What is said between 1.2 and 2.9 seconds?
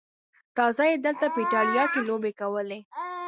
په ایټالیا کې لوبې کولې.